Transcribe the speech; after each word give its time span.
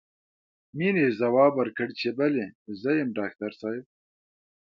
مينې 0.77 1.05
ځواب 1.19 1.51
ورکړ 1.57 1.87
چې 1.99 2.07
بلې 2.17 2.47
زه 2.81 2.89
يم 2.99 3.09
ډاکټر 3.17 3.51
صاحب. 3.61 3.85